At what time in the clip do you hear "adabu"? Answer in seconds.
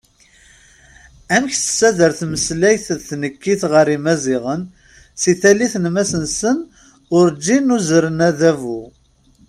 8.29-8.79